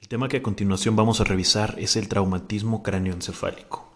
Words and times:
El 0.00 0.06
tema 0.06 0.28
que 0.28 0.36
a 0.36 0.42
continuación 0.42 0.94
vamos 0.94 1.20
a 1.20 1.24
revisar 1.24 1.74
es 1.76 1.96
el 1.96 2.06
traumatismo 2.06 2.84
cráneoencefálico, 2.84 3.92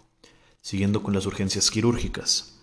siguiendo 0.60 1.02
con 1.04 1.14
las 1.14 1.26
urgencias 1.26 1.70
quirúrgicas. 1.70 2.58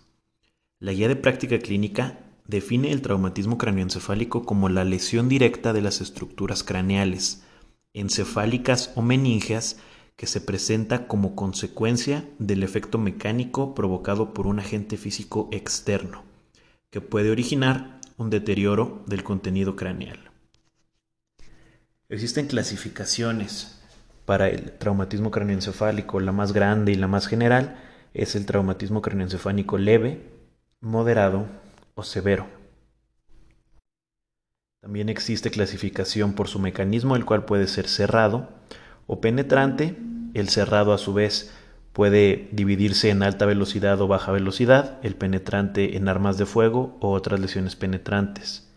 La 0.78 0.92
guía 0.92 1.08
de 1.08 1.16
práctica 1.16 1.58
clínica 1.58 2.18
define 2.46 2.92
el 2.92 3.00
traumatismo 3.00 3.56
cráneoencefálico 3.56 4.44
como 4.44 4.68
la 4.68 4.84
lesión 4.84 5.30
directa 5.30 5.72
de 5.72 5.80
las 5.80 6.02
estructuras 6.02 6.62
craneales, 6.62 7.42
encefálicas 7.94 8.92
o 8.94 9.00
meníngeas 9.00 9.78
que 10.16 10.26
se 10.26 10.42
presenta 10.42 11.06
como 11.06 11.34
consecuencia 11.34 12.28
del 12.38 12.62
efecto 12.62 12.98
mecánico 12.98 13.74
provocado 13.74 14.34
por 14.34 14.46
un 14.46 14.58
agente 14.58 14.98
físico 14.98 15.48
externo, 15.50 16.24
que 16.90 17.00
puede 17.00 17.30
originar 17.30 18.00
un 18.18 18.28
deterioro 18.28 19.02
del 19.06 19.24
contenido 19.24 19.76
craneal. 19.76 20.29
Existen 22.10 22.48
clasificaciones 22.48 23.80
para 24.24 24.48
el 24.48 24.72
traumatismo 24.72 25.30
craneoencefálico. 25.30 26.18
La 26.18 26.32
más 26.32 26.52
grande 26.52 26.90
y 26.90 26.96
la 26.96 27.06
más 27.06 27.28
general 27.28 27.76
es 28.14 28.34
el 28.34 28.46
traumatismo 28.46 29.00
craneoencefálico 29.00 29.78
leve, 29.78 30.20
moderado 30.80 31.46
o 31.94 32.02
severo. 32.02 32.48
También 34.80 35.08
existe 35.08 35.52
clasificación 35.52 36.32
por 36.32 36.48
su 36.48 36.58
mecanismo, 36.58 37.14
el 37.14 37.24
cual 37.24 37.44
puede 37.44 37.68
ser 37.68 37.86
cerrado 37.86 38.48
o 39.06 39.20
penetrante. 39.20 39.96
El 40.34 40.48
cerrado 40.48 40.92
a 40.92 40.98
su 40.98 41.14
vez 41.14 41.52
puede 41.92 42.48
dividirse 42.50 43.10
en 43.10 43.22
alta 43.22 43.46
velocidad 43.46 44.00
o 44.00 44.08
baja 44.08 44.32
velocidad, 44.32 44.98
el 45.04 45.14
penetrante 45.14 45.96
en 45.96 46.08
armas 46.08 46.38
de 46.38 46.46
fuego 46.46 46.98
o 47.00 47.12
otras 47.12 47.38
lesiones 47.38 47.76
penetrantes. 47.76 48.69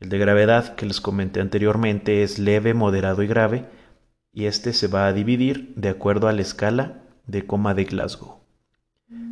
El 0.00 0.10
de 0.10 0.18
gravedad 0.18 0.76
que 0.76 0.86
les 0.86 1.00
comenté 1.00 1.40
anteriormente 1.40 2.22
es 2.22 2.38
leve, 2.38 2.72
moderado 2.72 3.22
y 3.24 3.26
grave, 3.26 3.64
y 4.32 4.44
este 4.44 4.72
se 4.72 4.86
va 4.86 5.06
a 5.08 5.12
dividir 5.12 5.72
de 5.74 5.88
acuerdo 5.88 6.28
a 6.28 6.32
la 6.32 6.42
escala 6.42 7.02
de 7.26 7.46
coma 7.46 7.74
de 7.74 7.84
Glasgow. 7.84 8.38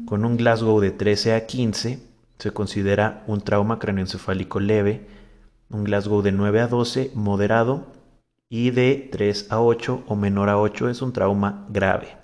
Con 0.07 0.25
un 0.25 0.37
Glasgow 0.37 0.81
de 0.81 0.91
13 0.91 1.35
a 1.35 1.47
15 1.47 2.01
se 2.39 2.51
considera 2.51 3.23
un 3.29 3.43
trauma 3.43 3.79
craneoencefálico 3.79 4.59
leve, 4.59 5.07
un 5.71 5.85
Glasgow 5.85 6.23
de 6.23 6.33
9 6.33 6.61
a 6.61 6.67
12 6.67 7.13
moderado 7.15 7.87
y 8.49 8.71
de 8.71 9.09
3 9.13 9.47
a 9.51 9.61
8 9.61 10.05
o 10.07 10.17
menor 10.17 10.49
a 10.49 10.59
8 10.59 10.89
es 10.89 11.01
un 11.01 11.13
trauma 11.13 11.67
grave. 11.69 12.17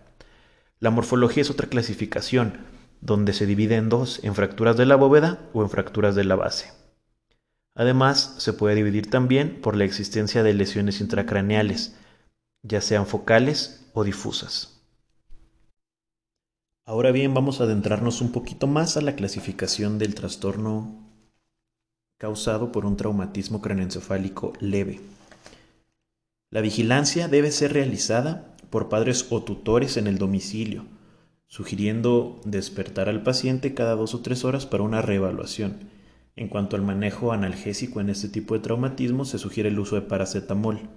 La 0.80 0.90
morfología 0.90 1.42
es 1.42 1.50
otra 1.50 1.68
clasificación, 1.68 2.54
donde 3.00 3.34
se 3.34 3.46
divide 3.46 3.76
en 3.76 3.88
dos, 3.88 4.18
en 4.24 4.34
fracturas 4.34 4.76
de 4.76 4.86
la 4.86 4.96
bóveda 4.96 5.38
o 5.52 5.62
en 5.62 5.70
fracturas 5.70 6.16
de 6.16 6.24
la 6.24 6.34
base. 6.34 6.81
Además, 7.74 8.34
se 8.38 8.52
puede 8.52 8.74
dividir 8.74 9.08
también 9.08 9.60
por 9.60 9.76
la 9.76 9.84
existencia 9.84 10.42
de 10.42 10.52
lesiones 10.52 11.00
intracraneales, 11.00 11.96
ya 12.62 12.80
sean 12.80 13.06
focales 13.06 13.86
o 13.94 14.04
difusas. 14.04 14.82
Ahora 16.84 17.12
bien, 17.12 17.32
vamos 17.32 17.60
a 17.60 17.64
adentrarnos 17.64 18.20
un 18.20 18.32
poquito 18.32 18.66
más 18.66 18.96
a 18.96 19.00
la 19.00 19.14
clasificación 19.14 19.98
del 19.98 20.14
trastorno 20.14 21.08
causado 22.18 22.70
por 22.70 22.86
un 22.86 22.96
traumatismo 22.96 23.60
craneoencefálico 23.60 24.52
leve. 24.60 25.00
La 26.50 26.60
vigilancia 26.60 27.26
debe 27.26 27.50
ser 27.50 27.72
realizada 27.72 28.54
por 28.70 28.88
padres 28.88 29.26
o 29.30 29.42
tutores 29.42 29.96
en 29.96 30.06
el 30.06 30.18
domicilio, 30.18 30.84
sugiriendo 31.46 32.40
despertar 32.44 33.08
al 33.08 33.22
paciente 33.22 33.74
cada 33.74 33.96
dos 33.96 34.14
o 34.14 34.20
tres 34.20 34.44
horas 34.44 34.66
para 34.66 34.84
una 34.84 35.02
reevaluación 35.02 35.90
en 36.36 36.48
cuanto 36.48 36.76
al 36.76 36.82
manejo 36.82 37.32
analgésico 37.32 38.00
en 38.00 38.08
este 38.08 38.28
tipo 38.28 38.54
de 38.54 38.60
traumatismo, 38.60 39.24
se 39.24 39.38
sugiere 39.38 39.68
el 39.68 39.78
uso 39.78 39.96
de 39.96 40.02
paracetamol. 40.02 40.88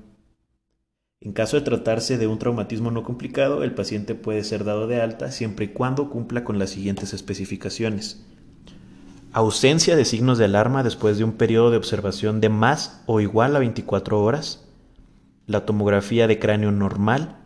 En 1.19 1.33
caso 1.33 1.57
de 1.57 1.63
tratarse 1.63 2.17
de 2.17 2.27
un 2.27 2.39
traumatismo 2.39 2.91
no 2.91 3.03
complicado, 3.03 3.63
el 3.63 3.73
paciente 3.73 4.15
puede 4.15 4.43
ser 4.43 4.63
dado 4.63 4.87
de 4.87 5.01
alta 5.01 5.31
siempre 5.31 5.65
y 5.65 5.69
cuando 5.69 6.09
cumpla 6.09 6.43
con 6.43 6.59
las 6.59 6.69
siguientes 6.69 7.13
especificaciones. 7.13 8.25
Ausencia 9.33 9.97
de 9.97 10.05
signos 10.05 10.37
de 10.37 10.45
alarma 10.45 10.83
después 10.83 11.17
de 11.17 11.25
un 11.25 11.33
periodo 11.33 11.71
de 11.71 11.77
observación 11.77 12.39
de 12.39 12.49
más 12.49 13.03
o 13.05 13.19
igual 13.19 13.55
a 13.55 13.59
24 13.59 14.21
horas. 14.21 14.65
La 15.47 15.65
tomografía 15.65 16.27
de 16.27 16.39
cráneo 16.39 16.71
normal 16.71 17.45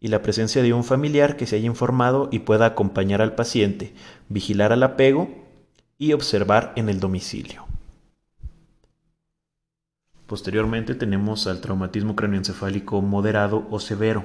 y 0.00 0.08
la 0.08 0.22
presencia 0.22 0.62
de 0.62 0.72
un 0.72 0.82
familiar 0.82 1.36
que 1.36 1.46
se 1.46 1.56
haya 1.56 1.66
informado 1.66 2.28
y 2.32 2.40
pueda 2.40 2.66
acompañar 2.66 3.22
al 3.22 3.34
paciente, 3.34 3.94
vigilar 4.28 4.72
al 4.72 4.82
apego 4.82 5.47
y 5.98 6.12
observar 6.12 6.72
en 6.76 6.88
el 6.88 7.00
domicilio. 7.00 7.66
Posteriormente 10.26 10.94
tenemos 10.94 11.46
al 11.46 11.60
traumatismo 11.60 12.14
cráneoencefálico 12.14 13.00
moderado 13.02 13.66
o 13.70 13.80
severo. 13.80 14.24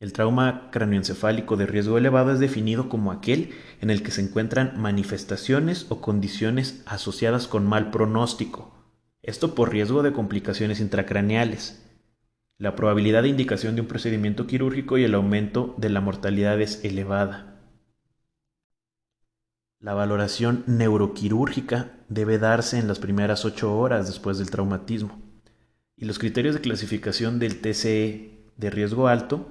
El 0.00 0.12
trauma 0.12 0.70
cráneoencefálico 0.72 1.56
de 1.56 1.66
riesgo 1.66 1.96
elevado 1.96 2.32
es 2.32 2.40
definido 2.40 2.88
como 2.88 3.12
aquel 3.12 3.50
en 3.80 3.90
el 3.90 4.02
que 4.02 4.10
se 4.10 4.22
encuentran 4.22 4.72
manifestaciones 4.80 5.86
o 5.90 6.00
condiciones 6.00 6.82
asociadas 6.86 7.46
con 7.46 7.66
mal 7.68 7.90
pronóstico, 7.90 8.74
esto 9.22 9.54
por 9.54 9.70
riesgo 9.70 10.02
de 10.02 10.12
complicaciones 10.12 10.80
intracraneales. 10.80 11.86
La 12.58 12.74
probabilidad 12.74 13.22
de 13.22 13.28
indicación 13.28 13.76
de 13.76 13.82
un 13.82 13.86
procedimiento 13.86 14.46
quirúrgico 14.46 14.98
y 14.98 15.04
el 15.04 15.14
aumento 15.14 15.74
de 15.76 15.90
la 15.90 16.00
mortalidad 16.00 16.60
es 16.60 16.84
elevada. 16.84 17.51
La 19.82 19.94
valoración 19.94 20.62
neuroquirúrgica 20.68 21.90
debe 22.08 22.38
darse 22.38 22.78
en 22.78 22.86
las 22.86 23.00
primeras 23.00 23.44
ocho 23.44 23.76
horas 23.76 24.06
después 24.06 24.38
del 24.38 24.48
traumatismo. 24.48 25.20
Y 25.96 26.04
los 26.04 26.20
criterios 26.20 26.54
de 26.54 26.60
clasificación 26.60 27.40
del 27.40 27.60
TCE 27.60 28.44
de 28.56 28.70
riesgo 28.70 29.08
alto, 29.08 29.50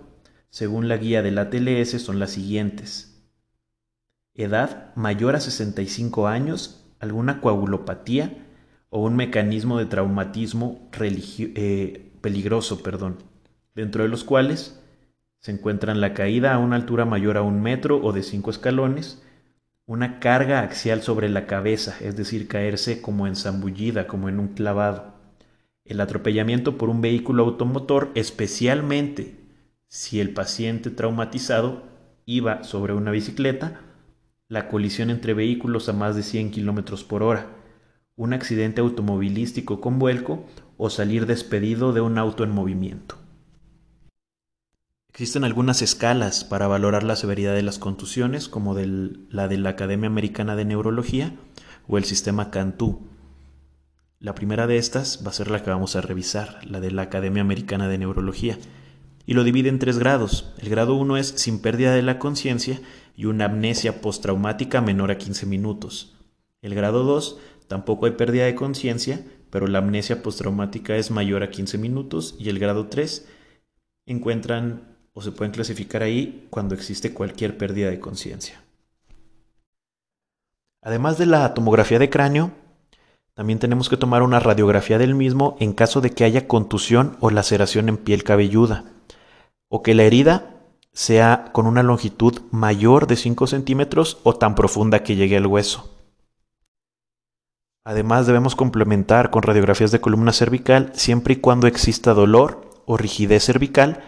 según 0.50 0.88
la 0.88 0.96
guía 0.96 1.22
del 1.22 1.38
ATLS, 1.38 2.02
son 2.02 2.20
las 2.20 2.32
siguientes. 2.32 3.22
Edad 4.34 4.96
mayor 4.96 5.36
a 5.36 5.42
65 5.42 6.30
años, 6.30 6.90
alguna 7.02 7.42
coagulopatía 7.42 8.48
o 8.90 9.04
un 9.04 9.18
mecanismo 9.18 9.80
de 9.80 9.88
traumatismo 9.88 10.90
eh, 10.98 12.14
peligroso, 12.22 12.82
perdón, 12.82 13.18
dentro 13.76 14.04
de 14.04 14.10
los 14.10 14.24
cuales 14.24 14.82
se 15.40 15.52
encuentran 15.52 16.00
la 16.00 16.14
caída 16.14 16.54
a 16.54 16.58
una 16.58 16.78
altura 16.78 17.04
mayor 17.04 17.36
a 17.36 17.42
un 17.42 17.62
metro 17.62 18.02
o 18.02 18.14
de 18.14 18.24
cinco 18.24 18.50
escalones, 18.50 19.22
una 19.92 20.22
carga 20.22 20.62
axial 20.62 21.02
sobre 21.02 21.28
la 21.28 21.48
cabeza, 21.48 21.98
es 22.00 22.16
decir, 22.16 22.48
caerse 22.48 23.02
como 23.02 23.28
enzambullida, 23.28 24.08
como 24.08 24.30
en 24.30 24.40
un 24.40 24.48
clavado. 24.48 25.16
El 25.84 26.00
atropellamiento 26.00 26.78
por 26.78 26.90
un 26.90 27.02
vehículo 27.02 27.44
automotor, 27.44 28.10
especialmente 28.16 29.36
si 29.90 30.22
el 30.22 30.30
paciente 30.30 30.92
traumatizado 30.92 31.84
iba 32.26 32.64
sobre 32.64 32.94
una 32.94 33.12
bicicleta, 33.12 33.82
la 34.48 34.70
colisión 34.70 35.10
entre 35.10 35.34
vehículos 35.34 35.90
a 35.90 35.94
más 35.94 36.16
de 36.16 36.24
100 36.24 36.52
km 36.52 37.04
por 37.04 37.22
hora, 37.22 37.48
un 38.16 38.32
accidente 38.32 38.80
automovilístico 38.80 39.82
con 39.82 40.00
vuelco 40.00 40.46
o 40.78 40.90
salir 40.90 41.26
despedido 41.26 41.92
de 41.92 42.00
un 42.00 42.18
auto 42.18 42.46
en 42.46 42.52
movimiento. 42.52 43.21
Existen 45.12 45.44
algunas 45.44 45.82
escalas 45.82 46.46
para 46.46 46.68
valorar 46.68 47.04
la 47.04 47.18
severidad 47.18 47.54
de 47.54 47.64
las 47.64 47.80
contusiones, 47.80 48.48
como 48.48 48.74
la 48.74 49.48
de 49.50 49.58
la 49.58 49.72
Academia 49.72 50.08
Americana 50.08 50.56
de 50.56 50.64
Neurología 50.64 51.36
o 51.90 51.98
el 51.98 52.06
sistema 52.06 52.50
Cantú. 52.50 53.02
La 54.20 54.36
primera 54.36 54.68
de 54.68 54.78
estas 54.78 55.22
va 55.26 55.32
a 55.32 55.34
ser 55.34 55.52
la 55.52 55.64
que 55.64 55.70
vamos 55.70 55.98
a 55.98 56.02
revisar, 56.02 56.66
la 56.66 56.80
de 56.80 56.92
la 56.92 57.02
Academia 57.02 57.42
Americana 57.42 57.90
de 57.90 57.98
Neurología, 57.98 58.58
y 59.26 59.34
lo 59.34 59.44
divide 59.44 59.68
en 59.68 59.80
tres 59.80 60.00
grados. 60.00 60.54
El 60.60 60.70
grado 60.70 60.96
1 60.96 61.18
es 61.18 61.28
sin 61.28 61.62
pérdida 61.62 61.94
de 61.94 62.04
la 62.04 62.18
conciencia 62.18 62.80
y 63.18 63.26
una 63.26 63.46
amnesia 63.46 64.00
postraumática 64.00 64.80
menor 64.80 65.12
a 65.12 65.18
15 65.18 65.46
minutos. 65.46 66.16
El 66.62 66.74
grado 66.74 67.04
2 67.04 67.38
tampoco 67.68 68.06
hay 68.06 68.14
pérdida 68.14 68.46
de 68.46 68.56
conciencia, 68.56 69.26
pero 69.50 69.68
la 69.68 69.80
amnesia 69.80 70.24
postraumática 70.24 70.96
es 70.96 71.12
mayor 71.12 71.44
a 71.44 71.50
15 71.50 71.78
minutos 71.78 72.36
y 72.40 72.48
el 72.48 72.60
grado 72.60 72.88
3 72.88 73.28
encuentran 74.06 74.91
o 75.14 75.22
se 75.22 75.32
pueden 75.32 75.52
clasificar 75.52 76.04
ahí 76.04 76.48
cuando 76.50 76.76
existe 76.76 77.14
cualquier 77.14 77.58
pérdida 77.58 77.90
de 77.90 78.00
conciencia. 78.00 78.62
Además 80.82 81.18
de 81.18 81.26
la 81.26 81.54
tomografía 81.54 82.00
de 82.00 82.10
cráneo, 82.10 82.52
también 83.34 83.60
tenemos 83.60 83.88
que 83.90 83.98
tomar 83.98 84.24
una 84.24 84.40
radiografía 84.40 84.98
del 84.98 85.16
mismo 85.16 85.56
en 85.60 85.74
caso 85.74 86.02
de 86.02 86.12
que 86.12 86.24
haya 86.24 86.48
contusión 86.48 87.18
o 87.20 87.30
laceración 87.30 87.88
en 87.90 87.98
piel 87.98 88.24
cabelluda, 88.24 88.86
o 89.70 89.84
que 89.84 89.94
la 89.94 90.04
herida 90.04 90.58
sea 90.94 91.52
con 91.54 91.68
una 91.68 91.84
longitud 91.84 92.42
mayor 92.52 93.08
de 93.08 93.16
5 93.16 93.48
centímetros 93.48 94.20
o 94.24 94.36
tan 94.36 94.56
profunda 94.56 95.04
que 95.04 95.16
llegue 95.16 95.38
al 95.38 95.48
hueso. 95.48 95.90
Además 97.84 98.28
debemos 98.28 98.56
complementar 98.56 99.32
con 99.32 99.44
radiografías 99.44 99.92
de 99.92 100.02
columna 100.02 100.34
cervical 100.34 100.92
siempre 100.94 101.36
y 101.36 101.38
cuando 101.38 101.68
exista 101.68 102.14
dolor 102.14 102.70
o 102.86 102.98
rigidez 102.98 103.46
cervical 103.46 104.04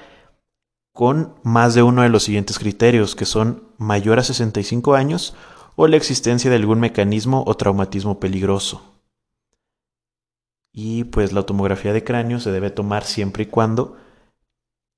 con 0.93 1.33
más 1.43 1.73
de 1.73 1.83
uno 1.83 2.03
de 2.03 2.09
los 2.09 2.23
siguientes 2.23 2.59
criterios, 2.59 3.15
que 3.15 3.25
son 3.25 3.63
mayor 3.77 4.19
a 4.19 4.23
65 4.23 4.93
años 4.93 5.35
o 5.75 5.87
la 5.87 5.97
existencia 5.97 6.49
de 6.49 6.55
algún 6.55 6.79
mecanismo 6.79 7.43
o 7.47 7.55
traumatismo 7.55 8.19
peligroso. 8.19 8.89
y 10.75 11.03
pues 11.03 11.33
la 11.33 11.43
tomografía 11.43 11.93
de 11.93 12.03
cráneo 12.03 12.39
se 12.39 12.51
debe 12.51 12.71
tomar 12.71 13.03
siempre 13.03 13.43
y 13.43 13.45
cuando 13.45 13.95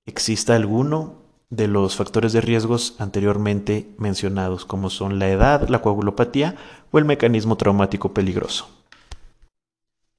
exista 0.05 0.55
alguno 0.55 1.15
de 1.49 1.67
los 1.67 1.95
factores 1.97 2.31
de 2.33 2.41
riesgos 2.41 2.95
anteriormente 2.97 3.93
mencionados, 3.97 4.65
como 4.65 4.89
son 4.89 5.19
la 5.19 5.29
edad, 5.29 5.67
la 5.67 5.81
coagulopatía 5.81 6.55
o 6.91 6.97
el 6.97 7.05
mecanismo 7.05 7.57
traumático 7.57 8.13
peligroso. 8.13 8.69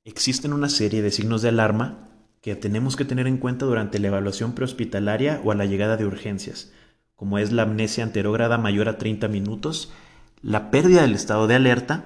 Existen 0.04 0.52
una 0.52 0.68
serie 0.68 1.02
de 1.02 1.10
signos 1.10 1.42
de 1.42 1.48
alarma 1.48 2.15
que 2.46 2.54
tenemos 2.54 2.94
que 2.94 3.04
tener 3.04 3.26
en 3.26 3.38
cuenta 3.38 3.66
durante 3.66 3.98
la 3.98 4.06
evaluación 4.06 4.52
prehospitalaria 4.52 5.40
o 5.42 5.50
a 5.50 5.56
la 5.56 5.64
llegada 5.64 5.96
de 5.96 6.06
urgencias, 6.06 6.70
como 7.16 7.40
es 7.40 7.50
la 7.50 7.62
amnesia 7.62 8.04
anterógrada 8.04 8.56
mayor 8.56 8.88
a 8.88 8.98
30 8.98 9.26
minutos, 9.26 9.92
la 10.42 10.70
pérdida 10.70 11.02
del 11.02 11.16
estado 11.16 11.48
de 11.48 11.56
alerta, 11.56 12.04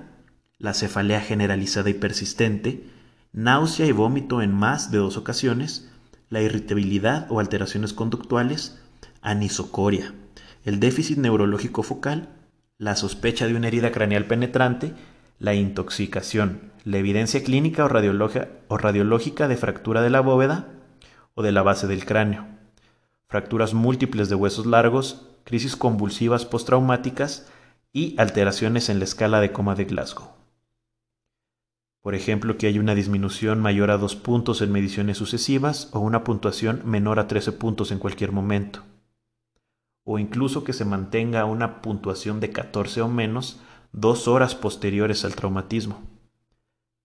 la 0.56 0.72
cefalea 0.72 1.20
generalizada 1.20 1.90
y 1.90 1.92
persistente, 1.92 2.86
náusea 3.34 3.84
y 3.84 3.92
vómito 3.92 4.40
en 4.40 4.54
más 4.54 4.90
de 4.90 4.96
dos 4.96 5.18
ocasiones, 5.18 5.90
la 6.30 6.40
irritabilidad 6.40 7.26
o 7.28 7.38
alteraciones 7.38 7.92
conductuales, 7.92 8.80
anisocoria, 9.20 10.14
el 10.64 10.80
déficit 10.80 11.18
neurológico 11.18 11.82
focal, 11.82 12.30
la 12.78 12.96
sospecha 12.96 13.46
de 13.46 13.56
una 13.56 13.68
herida 13.68 13.92
craneal 13.92 14.24
penetrante, 14.24 14.94
la 15.38 15.52
intoxicación, 15.52 16.69
la 16.84 16.98
evidencia 16.98 17.42
clínica 17.42 17.84
o, 17.84 17.88
radiológica 18.78 19.48
de 19.48 19.56
fractura 19.56 20.02
de 20.02 20.10
la 20.10 20.20
bóveda 20.20 20.68
o 21.34 21.42
de 21.42 21.52
la 21.52 21.62
base 21.62 21.86
del 21.86 22.04
cráneo, 22.04 22.46
fracturas 23.28 23.74
múltiples 23.74 24.28
de 24.28 24.34
huesos 24.34 24.66
largos, 24.66 25.26
crisis 25.44 25.76
convulsivas 25.76 26.46
postraumáticas 26.46 27.50
y 27.92 28.14
alteraciones 28.18 28.88
en 28.88 28.98
la 28.98 29.04
escala 29.04 29.40
de 29.40 29.52
coma 29.52 29.74
de 29.74 29.84
Glasgow. 29.84 30.40
Por 32.02 32.14
ejemplo, 32.14 32.56
que 32.56 32.66
hay 32.66 32.78
una 32.78 32.94
disminución 32.94 33.60
mayor 33.60 33.90
a 33.90 33.98
dos 33.98 34.16
puntos 34.16 34.62
en 34.62 34.72
mediciones 34.72 35.18
sucesivas 35.18 35.90
o 35.92 36.00
una 36.00 36.24
puntuación 36.24 36.80
menor 36.86 37.18
a 37.18 37.26
13 37.26 37.52
puntos 37.52 37.92
en 37.92 37.98
cualquier 37.98 38.32
momento. 38.32 38.82
O 40.04 40.18
incluso 40.18 40.64
que 40.64 40.72
se 40.72 40.86
mantenga 40.86 41.44
una 41.44 41.82
puntuación 41.82 42.40
de 42.40 42.50
14 42.50 43.02
o 43.02 43.08
menos 43.08 43.60
dos 43.92 44.28
horas 44.28 44.54
posteriores 44.54 45.26
al 45.26 45.34
traumatismo. 45.34 46.09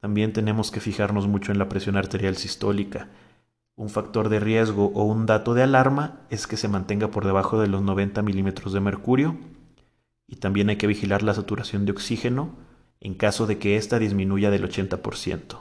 También 0.06 0.34
tenemos 0.34 0.70
que 0.70 0.82
fijarnos 0.82 1.28
mucho 1.28 1.52
en 1.52 1.58
la 1.58 1.68
presión 1.68 1.98
arterial 1.98 2.38
sistólica. 2.38 3.10
Un 3.76 3.90
factor 3.90 4.30
de 4.30 4.40
riesgo 4.40 4.92
o 4.94 5.04
un 5.04 5.26
dato 5.26 5.56
de 5.56 5.64
alarma 5.64 6.28
es 6.30 6.46
que 6.46 6.58
se 6.58 6.68
mantenga 6.68 7.10
por 7.10 7.26
debajo 7.26 7.60
de 7.60 7.66
los 7.68 7.82
90 7.82 8.22
milímetros 8.22 8.72
de 8.72 8.82
mercurio 8.82 9.36
y 10.28 10.36
también 10.36 10.70
hay 10.70 10.76
que 10.76 10.86
vigilar 10.86 11.24
la 11.24 11.34
saturación 11.34 11.88
de 11.88 11.94
oxígeno 11.94 12.52
en 13.00 13.16
caso 13.16 13.48
de 13.48 13.58
que 13.58 13.78
ésta 13.78 13.98
disminuya 13.98 14.52
del 14.52 14.70
80%. 14.70 15.58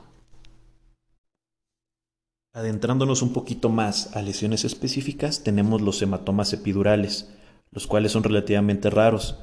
Adentrándonos 2.53 3.23
un 3.23 3.33
poquito 3.33 3.71
más 3.71 4.15
a 4.15 4.21
lesiones 4.21 4.67
específicas, 4.67 5.43
tenemos 5.43 5.81
los 5.81 6.03
hematomas 6.03 6.53
epidurales, 6.53 7.35
los 7.71 7.87
cuales 7.87 8.13
son 8.13 8.25
relativamente 8.25 8.91
raros 8.91 9.39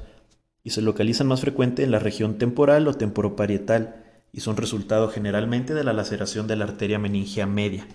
y 0.62 0.70
se 0.70 0.80
localizan 0.80 1.26
más 1.26 1.40
frecuente 1.40 1.82
en 1.82 1.90
la 1.90 1.98
región 1.98 2.38
temporal 2.38 2.86
o 2.86 2.94
temporoparietal 2.94 4.01
y 4.32 4.40
son 4.40 4.56
resultado 4.56 5.08
generalmente 5.08 5.74
de 5.74 5.84
la 5.84 5.92
laceración 5.92 6.46
de 6.46 6.56
la 6.56 6.64
arteria 6.64 6.98
meningia 6.98 7.46
media. 7.46 7.86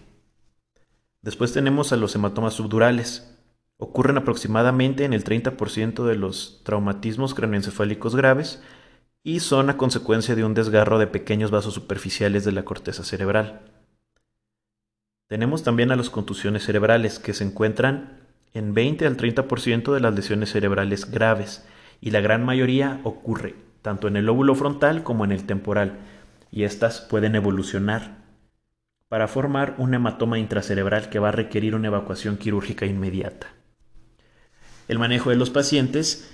Después 1.21 1.51
tenemos 1.51 1.91
a 1.91 1.97
los 1.97 2.15
hematomas 2.15 2.53
subdurales. 2.53 3.35
Ocurren 3.77 4.17
aproximadamente 4.17 5.03
en 5.03 5.13
el 5.13 5.23
30% 5.23 6.05
de 6.05 6.15
los 6.15 6.61
traumatismos 6.63 7.33
craneoencefálicos 7.33 8.15
graves 8.15 8.61
y 9.23 9.39
son 9.39 9.69
a 9.69 9.77
consecuencia 9.77 10.35
de 10.35 10.45
un 10.45 10.53
desgarro 10.53 10.99
de 10.99 11.07
pequeños 11.07 11.51
vasos 11.51 11.73
superficiales 11.73 12.45
de 12.45 12.51
la 12.51 12.63
corteza 12.63 13.03
cerebral. 13.03 13.61
Tenemos 15.27 15.63
también 15.63 15.91
a 15.91 15.97
las 15.97 16.09
contusiones 16.09 16.63
cerebrales, 16.63 17.19
que 17.19 17.33
se 17.33 17.43
encuentran 17.43 18.21
en 18.53 18.73
20 18.73 19.05
al 19.05 19.17
30% 19.17 19.93
de 19.93 19.99
las 19.99 20.15
lesiones 20.15 20.51
cerebrales 20.51 21.11
graves, 21.11 21.67
y 21.99 22.11
la 22.11 22.21
gran 22.21 22.45
mayoría 22.45 23.01
ocurre 23.03 23.67
tanto 23.87 24.09
en 24.09 24.17
el 24.17 24.25
lóbulo 24.25 24.53
frontal 24.53 25.03
como 25.03 25.23
en 25.23 25.31
el 25.31 25.45
temporal, 25.45 25.99
y 26.51 26.63
estas 26.63 27.01
pueden 27.01 27.35
evolucionar 27.35 28.25
para 29.09 29.27
formar 29.27 29.75
un 29.77 29.93
hematoma 29.93 30.37
intracerebral 30.39 31.09
que 31.09 31.19
va 31.19 31.29
a 31.29 31.33
requerir 31.33 31.75
una 31.75 31.87
evacuación 31.87 32.37
quirúrgica 32.37 32.85
inmediata. 32.85 33.47
El 34.87 34.99
manejo 34.99 35.29
de 35.29 35.35
los 35.35 35.49
pacientes 35.49 36.29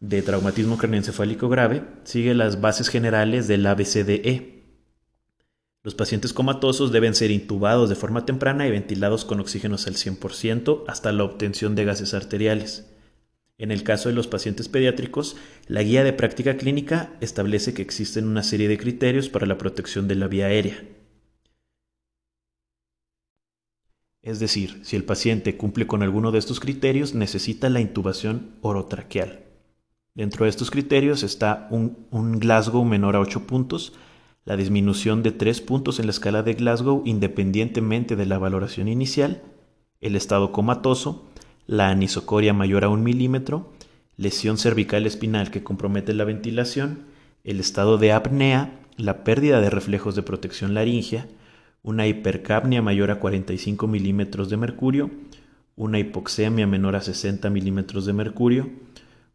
de 0.00 0.22
traumatismo 0.22 0.78
craneoencefálico 0.78 1.48
grave 1.48 1.82
sigue 2.04 2.34
las 2.34 2.60
bases 2.60 2.88
generales 2.88 3.48
del 3.48 3.66
ABCDE. 3.66 4.64
Los 5.82 5.94
pacientes 5.94 6.32
comatosos 6.32 6.92
deben 6.92 7.14
ser 7.14 7.30
intubados 7.30 7.88
de 7.88 7.96
forma 7.96 8.26
temprana 8.26 8.66
y 8.66 8.70
ventilados 8.70 9.24
con 9.24 9.40
oxígenos 9.40 9.86
al 9.86 9.94
100% 9.94 10.84
hasta 10.88 11.12
la 11.12 11.24
obtención 11.24 11.74
de 11.74 11.84
gases 11.84 12.12
arteriales. 12.12 12.90
En 13.60 13.70
el 13.70 13.82
caso 13.82 14.08
de 14.08 14.14
los 14.14 14.26
pacientes 14.26 14.70
pediátricos, 14.70 15.36
la 15.66 15.82
guía 15.82 16.02
de 16.02 16.14
práctica 16.14 16.56
clínica 16.56 17.12
establece 17.20 17.74
que 17.74 17.82
existen 17.82 18.26
una 18.26 18.42
serie 18.42 18.68
de 18.68 18.78
criterios 18.78 19.28
para 19.28 19.44
la 19.44 19.58
protección 19.58 20.08
de 20.08 20.14
la 20.14 20.28
vía 20.28 20.46
aérea. 20.46 20.82
Es 24.22 24.40
decir, 24.40 24.80
si 24.82 24.96
el 24.96 25.04
paciente 25.04 25.58
cumple 25.58 25.86
con 25.86 26.02
alguno 26.02 26.32
de 26.32 26.38
estos 26.38 26.58
criterios, 26.58 27.14
necesita 27.14 27.68
la 27.68 27.82
intubación 27.82 28.56
orotraqueal. 28.62 29.44
Dentro 30.14 30.44
de 30.44 30.50
estos 30.50 30.70
criterios 30.70 31.22
está 31.22 31.68
un, 31.70 32.38
Glasgow 32.38 32.86
menor 32.86 33.14
a 33.14 33.20
8 33.20 33.46
puntos, 33.46 33.92
la 34.46 34.56
disminución 34.56 35.22
de 35.22 35.32
3 35.32 35.60
puntos 35.60 36.00
en 36.00 36.06
la 36.06 36.12
escala 36.12 36.42
de 36.42 36.54
Glasgow 36.54 37.02
independientemente 37.04 38.16
de 38.16 38.24
la 38.24 38.38
valoración 38.38 38.88
inicial, 38.88 39.42
el 40.00 40.16
estado 40.16 40.50
comatoso, 40.50 41.29
la 41.70 41.90
anisocoria 41.90 42.52
mayor 42.52 42.82
a 42.82 42.88
un 42.88 43.04
milímetro, 43.04 43.72
lesión 44.16 44.58
cervical 44.58 45.06
espinal 45.06 45.52
que 45.52 45.62
compromete 45.62 46.12
la 46.14 46.24
ventilación, 46.24 47.04
el 47.44 47.60
estado 47.60 47.96
de 47.96 48.10
apnea, 48.10 48.80
la 48.96 49.22
pérdida 49.22 49.60
de 49.60 49.70
reflejos 49.70 50.16
de 50.16 50.24
protección 50.24 50.74
laringea, 50.74 51.28
una 51.84 52.08
hipercapnia 52.08 52.82
mayor 52.82 53.12
a 53.12 53.20
45 53.20 53.86
milímetros 53.86 54.50
de 54.50 54.56
mercurio, 54.56 55.12
una 55.76 56.00
hipoxemia 56.00 56.66
menor 56.66 56.96
a 56.96 57.02
60 57.02 57.48
milímetros 57.50 58.04
de 58.04 58.14
mercurio, 58.14 58.68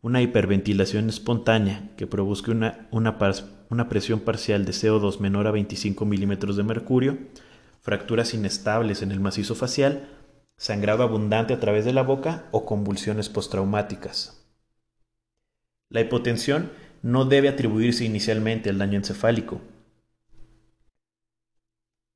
una 0.01 0.21
hiperventilación 0.21 1.07
espontánea 1.07 1.91
que 1.95 2.05
produzca 2.05 2.51
una, 2.51 2.89
una, 2.91 3.17
una, 3.69 3.87
presión 3.87 4.19
parcial 4.19 4.65
de 4.65 4.73
CO2 4.73 5.21
menor 5.21 5.47
a 5.47 5.51
25 5.51 6.03
milímetros 6.05 6.57
de 6.57 6.63
mercurio, 6.63 7.17
fracturas 7.81 8.33
inestables 8.33 9.01
en 9.03 9.13
el 9.13 9.21
macizo 9.21 9.55
facial 9.55 10.09
sangrado 10.57 11.03
abundante 11.03 11.53
a 11.53 11.59
través 11.59 11.85
de 11.85 11.93
la 11.93 12.03
boca 12.03 12.45
o 12.51 12.65
convulsiones 12.65 13.29
postraumáticas. 13.29 14.45
La 15.89 16.01
hipotensión 16.01 16.71
no 17.01 17.25
debe 17.25 17.49
atribuirse 17.49 18.05
inicialmente 18.05 18.69
al 18.69 18.77
daño 18.77 18.97
encefálico, 18.97 19.61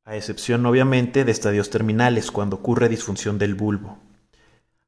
a 0.06 0.16
excepción 0.16 0.66
obviamente 0.66 1.24
de 1.24 1.32
estadios 1.32 1.70
terminales 1.70 2.32
cuando 2.32 2.56
ocurre 2.56 2.90
disfunción 2.90 3.38
del 3.38 3.54
bulbo. 3.54 4.00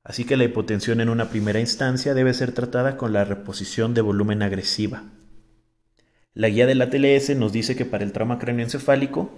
Así 0.03 0.25
que 0.25 0.35
la 0.35 0.45
hipotensión 0.45 0.99
en 0.99 1.09
una 1.09 1.29
primera 1.29 1.59
instancia 1.59 2.15
debe 2.15 2.33
ser 2.33 2.53
tratada 2.53 2.97
con 2.97 3.13
la 3.13 3.23
reposición 3.23 3.93
de 3.93 4.01
volumen 4.01 4.41
agresiva. 4.41 5.03
La 6.33 6.47
guía 6.47 6.65
de 6.65 6.73
la 6.73 6.89
TLS 6.89 7.35
nos 7.35 7.51
dice 7.51 7.75
que 7.75 7.85
para 7.85 8.03
el 8.03 8.13
trauma 8.13 8.39
craneoencefálico, 8.39 9.29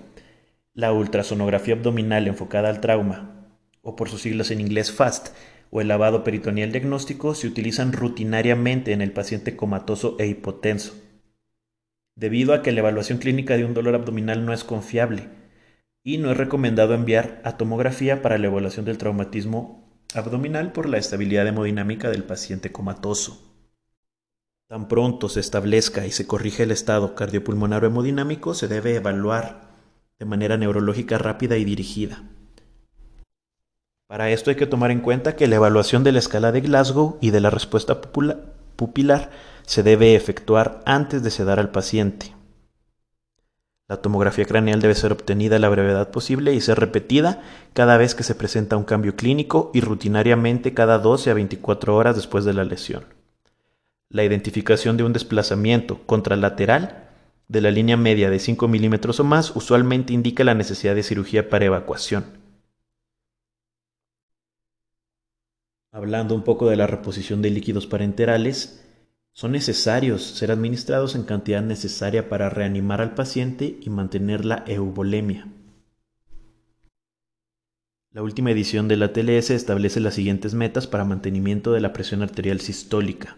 la 0.74 0.94
ultrasonografía 0.94 1.74
abdominal 1.76 2.28
enfocada 2.28 2.70
al 2.70 2.80
trauma 2.80 3.43
o 3.84 3.96
por 3.96 4.10
sus 4.10 4.24
siglas 4.24 4.50
en 4.50 4.62
inglés 4.62 4.92
FAST, 4.92 5.36
o 5.70 5.82
el 5.82 5.90
lavado 5.90 6.24
peritoneal 6.24 6.72
diagnóstico 6.72 7.36
se 7.36 7.48
utilizan 7.48 7.94
rutinariamente 7.94 8.94
en 8.94 9.02
el 9.02 9.12
paciente 9.12 9.56
comatoso 9.56 10.16
e 10.20 10.28
hipotenso. 10.28 10.96
Debido 12.16 12.54
a 12.54 12.62
que 12.62 12.72
la 12.72 12.80
evaluación 12.80 13.20
clínica 13.20 13.58
de 13.58 13.66
un 13.66 13.74
dolor 13.74 13.96
abdominal 13.96 14.46
no 14.46 14.54
es 14.54 14.64
confiable 14.64 15.30
y 16.04 16.18
no 16.18 16.32
es 16.32 16.38
recomendado 16.38 16.94
enviar 16.94 17.42
a 17.44 17.58
tomografía 17.58 18.22
para 18.22 18.38
la 18.38 18.48
evaluación 18.48 18.86
del 18.86 18.98
traumatismo 18.98 19.84
abdominal 20.14 20.72
por 20.72 20.88
la 20.88 20.98
estabilidad 20.98 21.48
hemodinámica 21.48 22.10
del 22.10 22.24
paciente 22.24 22.72
comatoso. 22.72 23.54
Tan 24.68 24.88
pronto 24.88 25.28
se 25.28 25.40
establezca 25.40 26.06
y 26.06 26.12
se 26.12 26.28
corrige 26.28 26.64
el 26.64 26.72
estado 26.72 27.16
cardiopulmonar 27.16 27.84
hemodinámico, 27.84 28.54
se 28.54 28.68
debe 28.68 28.96
evaluar 28.96 29.74
de 30.20 30.26
manera 30.26 30.58
neurológica 30.58 31.18
rápida 31.18 31.58
y 31.58 31.66
dirigida. 31.66 32.24
Para 34.08 34.30
esto 34.30 34.50
hay 34.50 34.56
que 34.56 34.68
tomar 34.68 34.92
en 34.92 35.00
cuenta 35.00 35.36
que 35.36 35.48
la 35.48 35.56
evaluación 35.56 36.04
de 36.04 36.12
la 36.12 36.20
escala 36.20 36.52
de 36.52 36.62
Glasgow 36.62 37.18
y 37.22 37.32
de 37.32 37.40
la 37.40 37.50
respuesta 37.50 38.02
pupilar 38.02 39.32
se 39.66 39.84
debe 39.84 40.16
efectuar 40.16 40.82
antes 40.86 41.24
de 41.24 41.32
sedar 41.32 41.60
al 41.60 41.72
paciente. 41.72 42.36
La 43.88 44.02
tomografía 44.02 44.46
craneal 44.46 44.82
debe 44.82 44.96
ser 44.96 45.12
obtenida 45.12 45.58
a 45.58 45.60
la 45.60 45.70
brevedad 45.70 46.10
posible 46.12 46.54
y 46.54 46.62
ser 46.62 46.80
repetida 46.80 47.42
cada 47.74 47.98
vez 47.98 48.16
que 48.16 48.24
se 48.24 48.36
presenta 48.36 48.78
un 48.78 48.86
cambio 48.86 49.16
clínico 49.16 49.72
y 49.74 49.82
rutinariamente 49.82 50.74
cada 50.74 51.00
12 51.00 51.32
a 51.32 51.34
24 51.34 51.96
horas 51.96 52.16
después 52.16 52.46
de 52.46 52.54
la 52.54 52.64
lesión. 52.64 53.06
La 54.10 54.24
identificación 54.24 54.96
de 54.96 55.04
un 55.04 55.14
desplazamiento 55.14 56.02
contralateral 56.06 57.10
de 57.48 57.62
la 57.62 57.72
línea 57.72 57.98
media 57.98 58.30
de 58.30 58.40
5 58.40 58.68
milímetros 58.68 59.20
o 59.20 59.24
más 59.24 59.56
usualmente 59.56 60.14
indica 60.14 60.44
la 60.44 60.56
necesidad 60.56 60.96
de 60.96 61.04
cirugía 61.04 61.50
para 61.50 61.66
evacuación. 61.66 62.43
Hablando 65.94 66.34
un 66.34 66.42
poco 66.42 66.68
de 66.68 66.76
la 66.76 66.88
reposición 66.88 67.44
de 67.44 67.52
líquidos 67.52 67.86
parenterales, 67.86 68.84
son 69.32 69.52
necesarios 69.52 70.24
ser 70.24 70.50
administrados 70.50 71.14
en 71.14 71.22
cantidad 71.22 71.62
necesaria 71.62 72.30
para 72.30 72.50
reanimar 72.50 73.00
al 73.00 73.14
paciente 73.14 73.78
y 73.80 73.92
mantener 73.92 74.44
la 74.44 74.64
eubolemia. 74.66 75.48
La 78.10 78.24
última 78.24 78.50
edición 78.50 78.88
de 78.88 78.98
la 78.98 79.14
TLS 79.14 79.52
establece 79.52 80.00
las 80.00 80.16
siguientes 80.16 80.56
metas 80.56 80.88
para 80.88 81.06
mantenimiento 81.06 81.74
de 81.74 81.82
la 81.82 81.94
presión 81.94 82.24
arterial 82.24 82.60
sistólica, 82.60 83.38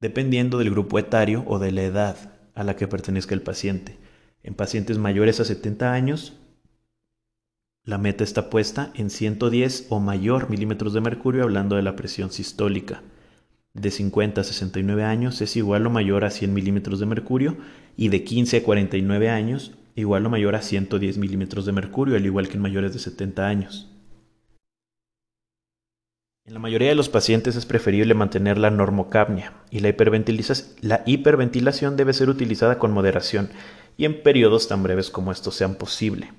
dependiendo 0.00 0.56
del 0.56 0.70
grupo 0.70 0.98
etario 0.98 1.44
o 1.46 1.58
de 1.58 1.70
la 1.70 1.82
edad 1.82 2.16
a 2.54 2.64
la 2.64 2.76
que 2.76 2.88
pertenezca 2.88 3.34
el 3.34 3.42
paciente. 3.42 3.98
En 4.42 4.54
pacientes 4.54 4.96
mayores 4.96 5.38
a 5.38 5.44
70 5.44 5.92
años, 5.92 6.39
la 7.84 7.96
meta 7.98 8.24
está 8.24 8.50
puesta 8.50 8.92
en 8.94 9.08
110 9.08 9.86
o 9.88 10.00
mayor 10.00 10.50
milímetros 10.50 10.92
de 10.92 11.00
mercurio 11.00 11.42
hablando 11.42 11.76
de 11.76 11.82
la 11.82 11.96
presión 11.96 12.30
sistólica. 12.30 13.02
De 13.72 13.90
50 13.90 14.40
a 14.40 14.44
69 14.44 15.04
años 15.04 15.40
es 15.40 15.56
igual 15.56 15.86
o 15.86 15.90
mayor 15.90 16.24
a 16.24 16.30
100 16.30 16.52
milímetros 16.52 17.00
de 17.00 17.06
mercurio 17.06 17.56
y 17.96 18.08
de 18.08 18.22
15 18.22 18.58
a 18.58 18.62
49 18.62 19.30
años 19.30 19.72
igual 19.94 20.26
o 20.26 20.30
mayor 20.30 20.56
a 20.56 20.62
110 20.62 21.18
milímetros 21.18 21.66
de 21.66 21.72
mercurio, 21.72 22.16
al 22.16 22.26
igual 22.26 22.48
que 22.48 22.54
en 22.54 22.62
mayores 22.62 22.92
de 22.92 22.98
70 22.98 23.46
años. 23.46 23.88
En 26.44 26.54
la 26.54 26.60
mayoría 26.60 26.88
de 26.88 26.94
los 26.94 27.08
pacientes 27.08 27.56
es 27.56 27.64
preferible 27.64 28.14
mantener 28.14 28.58
la 28.58 28.70
normocapnia 28.70 29.52
y 29.70 29.80
la, 29.80 29.94
la 30.80 31.02
hiperventilación 31.06 31.96
debe 31.96 32.12
ser 32.12 32.28
utilizada 32.28 32.78
con 32.78 32.92
moderación 32.92 33.50
y 33.96 34.04
en 34.04 34.22
periodos 34.22 34.68
tan 34.68 34.82
breves 34.82 35.10
como 35.10 35.32
estos 35.32 35.54
sean 35.54 35.76
posible. 35.76 36.32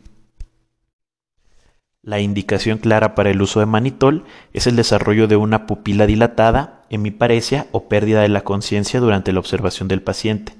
La 2.04 2.20
indicación 2.20 2.80
clara 2.80 3.14
para 3.14 3.30
el 3.30 3.42
uso 3.44 3.60
de 3.60 3.68
manitol 3.68 4.26
es 4.54 4.66
el 4.66 4.76
desarrollo 4.76 5.28
de 5.28 5.36
una 5.36 5.68
pupila 5.68 6.08
dilatada, 6.08 6.84
hemiparesia 6.90 7.68
o 7.72 7.88
pérdida 7.88 8.22
de 8.22 8.30
la 8.30 8.42
conciencia 8.42 9.00
durante 9.00 9.32
la 9.32 9.40
observación 9.40 9.88
del 9.88 10.02
paciente. 10.02 10.56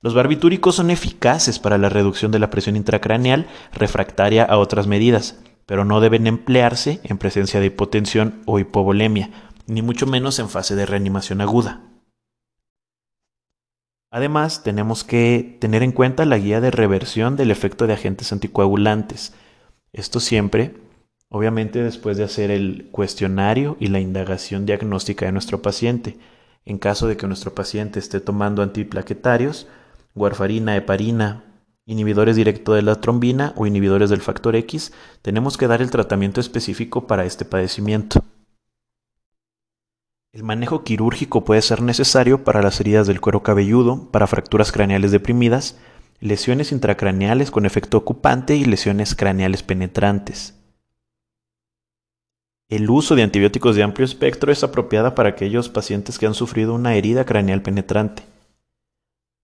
Los 0.00 0.14
barbitúricos 0.14 0.74
son 0.74 0.90
eficaces 0.90 1.60
para 1.60 1.78
la 1.78 1.88
reducción 1.88 2.32
de 2.32 2.40
la 2.40 2.50
presión 2.50 2.74
intracraneal 2.74 3.46
refractaria 3.72 4.44
a 4.44 4.58
otras 4.58 4.88
medidas, 4.88 5.40
pero 5.64 5.84
no 5.84 6.00
deben 6.00 6.26
emplearse 6.26 7.00
en 7.04 7.18
presencia 7.18 7.60
de 7.60 7.66
hipotensión 7.66 8.42
o 8.44 8.58
hipovolemia, 8.58 9.30
ni 9.66 9.82
mucho 9.82 10.06
menos 10.06 10.40
en 10.40 10.48
fase 10.48 10.74
de 10.74 10.86
reanimación 10.86 11.40
aguda. 11.40 11.82
Además, 14.10 14.64
tenemos 14.64 15.04
que 15.04 15.56
tener 15.60 15.84
en 15.84 15.92
cuenta 15.92 16.24
la 16.24 16.38
guía 16.38 16.60
de 16.60 16.72
reversión 16.72 17.36
del 17.36 17.52
efecto 17.52 17.86
de 17.86 17.92
agentes 17.92 18.32
anticoagulantes. 18.32 19.34
Esto 19.92 20.20
siempre, 20.20 20.74
obviamente, 21.28 21.82
después 21.82 22.16
de 22.16 22.24
hacer 22.24 22.50
el 22.50 22.88
cuestionario 22.90 23.76
y 23.80 23.88
la 23.88 24.00
indagación 24.00 24.66
diagnóstica 24.66 25.26
de 25.26 25.32
nuestro 25.32 25.62
paciente. 25.62 26.18
En 26.64 26.78
caso 26.78 27.08
de 27.08 27.16
que 27.16 27.26
nuestro 27.26 27.54
paciente 27.54 27.98
esté 27.98 28.20
tomando 28.20 28.62
antiplaquetarios, 28.62 29.66
warfarina, 30.14 30.76
heparina, 30.76 31.44
inhibidores 31.86 32.36
directos 32.36 32.76
de 32.76 32.82
la 32.82 33.00
trombina 33.00 33.54
o 33.56 33.66
inhibidores 33.66 34.10
del 34.10 34.20
factor 34.20 34.54
X, 34.56 34.92
tenemos 35.22 35.56
que 35.56 35.66
dar 35.66 35.80
el 35.80 35.90
tratamiento 35.90 36.40
específico 36.40 37.06
para 37.06 37.24
este 37.24 37.46
padecimiento. 37.46 38.22
El 40.30 40.44
manejo 40.44 40.84
quirúrgico 40.84 41.44
puede 41.44 41.62
ser 41.62 41.80
necesario 41.80 42.44
para 42.44 42.60
las 42.60 42.78
heridas 42.80 43.06
del 43.06 43.22
cuero 43.22 43.42
cabelludo, 43.42 44.10
para 44.10 44.26
fracturas 44.26 44.70
craneales 44.70 45.10
deprimidas, 45.10 45.78
lesiones 46.20 46.72
intracraneales 46.72 47.50
con 47.50 47.66
efecto 47.66 47.98
ocupante 47.98 48.56
y 48.56 48.64
lesiones 48.64 49.14
craneales 49.14 49.62
penetrantes. 49.62 50.54
El 52.68 52.90
uso 52.90 53.14
de 53.14 53.22
antibióticos 53.22 53.76
de 53.76 53.82
amplio 53.82 54.04
espectro 54.04 54.52
es 54.52 54.62
apropiada 54.62 55.14
para 55.14 55.30
aquellos 55.30 55.68
pacientes 55.68 56.18
que 56.18 56.26
han 56.26 56.34
sufrido 56.34 56.74
una 56.74 56.94
herida 56.94 57.24
craneal 57.24 57.62
penetrante 57.62 58.24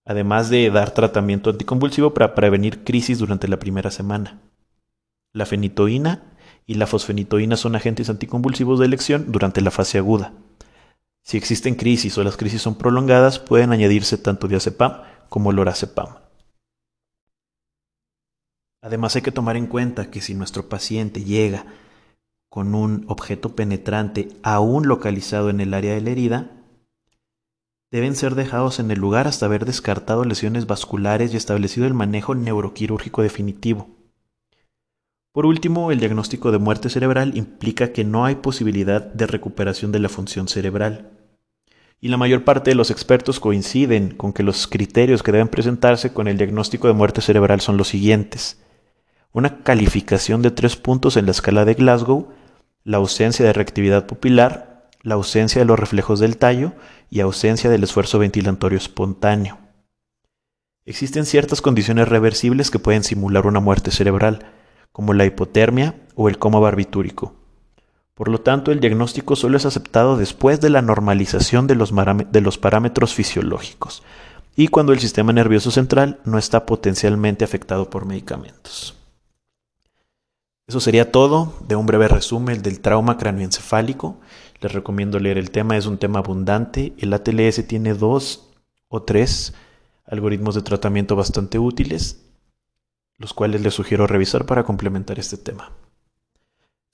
además 0.05 0.49
de 0.49 0.69
dar 0.69 0.91
tratamiento 0.91 1.49
anticonvulsivo 1.49 2.13
para 2.13 2.35
prevenir 2.35 2.83
crisis 2.83 3.19
durante 3.19 3.47
la 3.47 3.57
primera 3.57 3.91
semana. 3.91 4.39
La 5.33 5.45
fenitoína 5.45 6.23
y 6.67 6.75
la 6.75 6.87
fosfenitoína 6.87 7.57
son 7.57 7.75
agentes 7.75 8.09
anticonvulsivos 8.09 8.79
de 8.79 8.85
elección 8.85 9.31
durante 9.31 9.61
la 9.61 9.71
fase 9.71 9.97
aguda. 9.97 10.33
Si 11.23 11.37
existen 11.37 11.75
crisis 11.75 12.17
o 12.17 12.23
las 12.23 12.37
crisis 12.37 12.61
son 12.61 12.75
prolongadas, 12.75 13.39
pueden 13.39 13.71
añadirse 13.71 14.17
tanto 14.17 14.47
diazepam 14.47 15.01
como 15.27 15.51
lorazepam. 15.51 16.24
Además 18.85 19.15
hay 19.15 19.23
que 19.23 19.31
tomar 19.31 19.57
en 19.57 19.65
cuenta 19.65 20.11
que 20.11 20.21
si 20.21 20.35
nuestro 20.35 20.69
paciente 20.69 21.23
llega 21.23 21.65
con 22.49 22.75
un 22.75 23.03
objeto 23.07 23.55
penetrante 23.55 24.27
aún 24.43 24.87
localizado 24.87 25.49
en 25.49 25.59
el 25.59 25.73
área 25.73 25.95
de 25.95 26.01
la 26.01 26.11
herida, 26.11 26.51
deben 27.89 28.15
ser 28.15 28.35
dejados 28.35 28.79
en 28.79 28.91
el 28.91 28.99
lugar 28.99 29.27
hasta 29.27 29.47
haber 29.47 29.65
descartado 29.65 30.23
lesiones 30.23 30.67
vasculares 30.67 31.33
y 31.33 31.37
establecido 31.37 31.87
el 31.87 31.95
manejo 31.95 32.35
neuroquirúrgico 32.35 33.23
definitivo. 33.23 33.89
Por 35.31 35.47
último, 35.47 35.91
el 35.91 35.99
diagnóstico 35.99 36.51
de 36.51 36.59
muerte 36.59 36.91
cerebral 36.91 37.35
implica 37.35 37.91
que 37.91 38.03
no 38.03 38.23
hay 38.23 38.35
posibilidad 38.35 39.01
de 39.01 39.25
recuperación 39.25 39.91
de 39.91 39.99
la 39.99 40.09
función 40.09 40.47
cerebral. 40.47 41.09
Y 41.99 42.09
la 42.09 42.17
mayor 42.17 42.43
parte 42.43 42.69
de 42.69 42.75
los 42.75 42.91
expertos 42.91 43.39
coinciden 43.39 44.11
con 44.11 44.31
que 44.31 44.43
los 44.43 44.67
criterios 44.67 45.23
que 45.23 45.31
deben 45.31 45.47
presentarse 45.47 46.13
con 46.13 46.27
el 46.27 46.37
diagnóstico 46.37 46.87
de 46.87 46.93
muerte 46.93 47.21
cerebral 47.21 47.61
son 47.61 47.77
los 47.77 47.87
siguientes. 47.87 48.61
Una 49.35 49.63
calificación 49.63 50.41
de 50.41 50.49
tres 50.49 50.77
puntos 50.77 51.17
en 51.17 51.25
la 51.25 51.31
escala 51.31 51.65
de 51.65 51.73
Glasgow, 51.73 52.29
la 52.85 52.95
ausencia 52.95 53.45
de 53.45 53.51
reactividad 53.51 54.05
pupilar, 54.05 54.87
la 55.01 55.15
ausencia 55.15 55.59
de 55.59 55.65
los 55.65 55.77
reflejos 55.77 56.21
del 56.21 56.37
tallo 56.37 56.71
y 57.09 57.19
ausencia 57.19 57.69
del 57.69 57.83
esfuerzo 57.83 58.17
ventilatorio 58.17 58.77
espontáneo. 58.77 59.57
Existen 60.85 61.25
ciertas 61.25 61.59
condiciones 61.59 62.07
reversibles 62.07 62.71
que 62.71 62.79
pueden 62.79 63.03
simular 63.03 63.45
una 63.45 63.59
muerte 63.59 63.91
cerebral, 63.91 64.45
como 64.93 65.13
la 65.13 65.25
hipotermia 65.25 65.95
o 66.15 66.29
el 66.29 66.37
coma 66.37 66.61
barbitúrico. 66.61 67.33
Por 68.13 68.29
lo 68.29 68.39
tanto, 68.39 68.71
el 68.71 68.79
diagnóstico 68.79 69.35
solo 69.35 69.57
es 69.57 69.65
aceptado 69.65 70.15
después 70.15 70.61
de 70.61 70.69
la 70.69 70.81
normalización 70.81 71.67
de 71.67 71.75
los, 71.75 71.91
de 72.31 72.39
los 72.39 72.57
parámetros 72.57 73.13
fisiológicos 73.13 74.01
y 74.55 74.69
cuando 74.69 74.93
el 74.93 74.99
sistema 74.99 75.33
nervioso 75.33 75.71
central 75.71 76.21
no 76.23 76.37
está 76.37 76.65
potencialmente 76.65 77.43
afectado 77.43 77.89
por 77.89 78.05
medicamentos. 78.05 78.95
Eso 80.67 80.79
sería 80.79 81.11
todo 81.11 81.53
de 81.67 81.75
un 81.75 81.85
breve 81.85 82.07
resumen 82.07 82.61
del 82.61 82.79
trauma 82.79 83.17
cráneoencefálico. 83.17 84.19
Les 84.61 84.73
recomiendo 84.73 85.19
leer 85.19 85.37
el 85.37 85.51
tema, 85.51 85.77
es 85.77 85.85
un 85.85 85.99
tema 85.99 86.19
abundante. 86.19 86.93
El 86.97 87.13
ATLS 87.13 87.67
tiene 87.67 87.93
dos 87.93 88.49
o 88.87 89.03
tres 89.03 89.53
algoritmos 90.05 90.55
de 90.55 90.63
tratamiento 90.63 91.15
bastante 91.15 91.59
útiles, 91.59 92.25
los 93.17 93.33
cuales 93.33 93.61
les 93.61 93.73
sugiero 93.73 94.07
revisar 94.07 94.45
para 94.45 94.63
complementar 94.63 95.19
este 95.19 95.37
tema. 95.37 95.71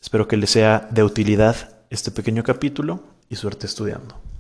Espero 0.02 0.28
que 0.28 0.38
les 0.38 0.50
sea 0.50 0.88
de 0.92 1.04
utilidad 1.04 1.78
este 1.90 2.12
pequeño 2.12 2.44
capítulo 2.44 3.04
y 3.30 3.36
suerte 3.36 3.68
estudiando. 3.68 4.31